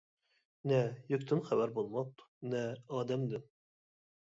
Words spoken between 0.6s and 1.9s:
نە يۈكتىن خەۋەر